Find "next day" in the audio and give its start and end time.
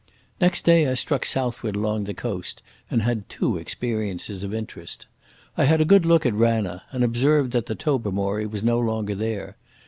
0.41-0.87